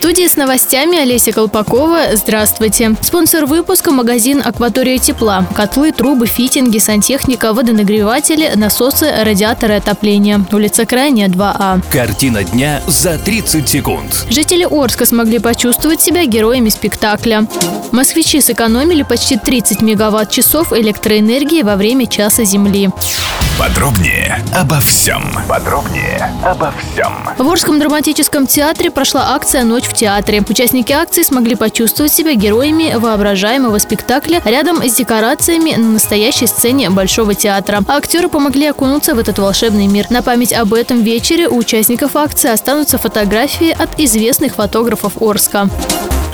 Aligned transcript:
Студии 0.00 0.26
с 0.26 0.36
новостями 0.36 0.96
Олеся 0.96 1.30
Колпакова. 1.30 2.16
Здравствуйте. 2.16 2.96
Спонсор 3.02 3.44
выпуска– 3.44 3.90
магазин 3.92 4.40
«Акватория 4.42 4.96
тепла». 4.96 5.46
Котлы, 5.54 5.92
трубы, 5.92 6.26
фитинги, 6.26 6.78
сантехника, 6.78 7.52
водонагреватели, 7.52 8.50
насосы, 8.56 9.12
радиаторы 9.22 9.74
отопления. 9.74 10.42
Улица 10.52 10.86
Крайняя, 10.86 11.28
2А. 11.28 11.82
Картина 11.92 12.44
дня 12.44 12.80
за 12.86 13.18
30 13.18 13.68
секунд. 13.68 14.24
Жители 14.30 14.64
Орска 14.64 15.04
смогли 15.04 15.38
почувствовать 15.38 16.00
себя 16.00 16.24
героями 16.24 16.70
спектакля. 16.70 17.46
Москвичи 17.92 18.40
сэкономили 18.40 19.02
почти 19.02 19.36
30 19.36 19.82
мегаватт-часов 19.82 20.72
электроэнергии 20.72 21.60
во 21.60 21.76
время 21.76 22.06
часа 22.06 22.44
Земли. 22.44 22.88
Подробнее 23.60 24.42
обо 24.54 24.80
всем. 24.80 25.22
Подробнее 25.46 26.32
обо 26.42 26.72
всем. 26.78 27.12
В 27.36 27.46
Орском 27.46 27.78
драматическом 27.78 28.46
театре 28.46 28.90
прошла 28.90 29.34
акция 29.34 29.64
«Ночь 29.64 29.84
в 29.84 29.92
театре». 29.92 30.42
Участники 30.48 30.92
акции 30.92 31.22
смогли 31.22 31.56
почувствовать 31.56 32.10
себя 32.10 32.32
героями 32.32 32.94
воображаемого 32.96 33.76
спектакля 33.76 34.40
рядом 34.46 34.82
с 34.82 34.94
декорациями 34.94 35.74
на 35.74 35.90
настоящей 35.90 36.46
сцене 36.46 36.88
Большого 36.88 37.34
театра. 37.34 37.82
А 37.86 37.98
актеры 37.98 38.30
помогли 38.30 38.66
окунуться 38.66 39.14
в 39.14 39.18
этот 39.18 39.38
волшебный 39.38 39.88
мир. 39.88 40.06
На 40.08 40.22
память 40.22 40.54
об 40.54 40.72
этом 40.72 41.02
вечере 41.02 41.46
у 41.46 41.58
участников 41.58 42.16
акции 42.16 42.50
останутся 42.50 42.96
фотографии 42.96 43.76
от 43.78 44.00
известных 44.00 44.54
фотографов 44.54 45.20
Орска. 45.20 45.68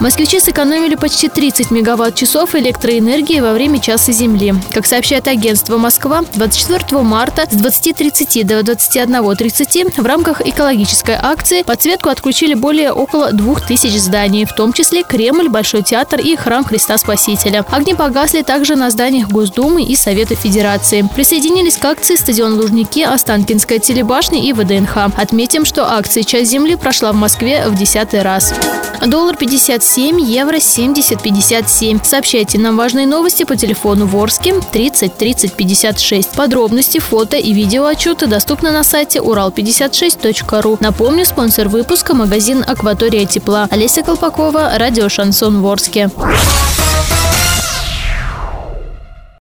Москвичи 0.00 0.38
сэкономили 0.38 0.94
почти 0.94 1.28
30 1.28 1.72
мегаватт-часов 1.72 2.54
электроэнергии 2.54 3.40
во 3.40 3.52
время 3.52 3.80
часа 3.80 4.12
Земли. 4.12 4.54
Как 4.72 4.86
сообщает 4.86 5.26
агентство 5.26 5.76
«Москва», 5.76 6.22
24 6.34 7.02
марта 7.02 7.48
с 7.50 7.54
20.30 7.54 8.44
до 8.44 8.60
21.30 8.60 10.00
в 10.00 10.06
рамках 10.06 10.40
экологической 10.40 11.16
акции 11.20 11.62
подсветку 11.62 12.10
отключили 12.10 12.54
более 12.54 12.92
около 12.92 13.32
2000 13.32 13.96
зданий, 13.96 14.44
в 14.44 14.52
том 14.52 14.72
числе 14.72 15.02
Кремль, 15.02 15.48
Большой 15.48 15.82
театр 15.82 16.20
и 16.20 16.36
Храм 16.36 16.64
Христа 16.64 16.96
Спасителя. 16.96 17.66
Огни 17.70 17.94
погасли 17.94 18.42
также 18.42 18.76
на 18.76 18.90
зданиях 18.90 19.28
Госдумы 19.28 19.82
и 19.82 19.96
Совета 19.96 20.36
Федерации. 20.36 21.08
Присоединились 21.12 21.76
к 21.76 21.84
акции 21.84 22.14
стадион 22.14 22.54
Лужники, 22.54 23.02
Останкинская 23.02 23.80
телебашня 23.80 24.40
и 24.40 24.52
ВДНХ. 24.52 24.96
Отметим, 25.16 25.64
что 25.64 25.92
акция 25.92 26.22
«Часть 26.22 26.52
Земли» 26.52 26.76
прошла 26.76 27.10
в 27.12 27.16
Москве 27.16 27.64
в 27.66 27.76
десятый 27.76 28.22
раз. 28.22 28.54
Доллар 29.06 29.36
57 29.36 30.20
евро 30.20 30.58
70 30.58 31.22
57. 31.22 32.00
Сообщайте 32.02 32.58
нам 32.58 32.76
важные 32.76 33.06
новости 33.06 33.44
по 33.44 33.56
телефону 33.56 34.06
Ворске 34.06 34.54
30 34.72 35.16
30 35.16 35.52
56. 35.54 36.30
Подробности, 36.32 36.98
фото 36.98 37.36
и 37.36 37.52
видеоотчеты 37.52 38.26
доступны 38.26 38.70
на 38.70 38.82
сайте 38.82 39.20
урал56.ру. 39.20 40.78
Напомню, 40.80 41.24
спонсор 41.24 41.68
выпуска– 41.68 42.14
магазин 42.14 42.64
«Акватория 42.66 43.24
тепла». 43.24 43.68
Олеся 43.70 44.02
Колпакова, 44.02 44.72
радио 44.76 45.08
«Шансон 45.08 45.62
Ворске». 45.62 46.10